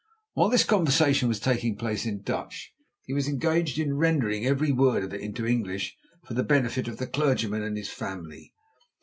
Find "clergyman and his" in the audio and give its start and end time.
7.05-7.89